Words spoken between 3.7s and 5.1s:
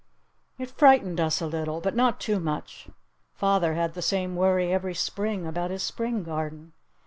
had the same worry every